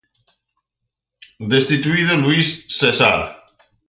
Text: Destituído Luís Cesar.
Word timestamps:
Destituído 1.53 2.13
Luís 2.23 2.47
Cesar. 2.79 3.19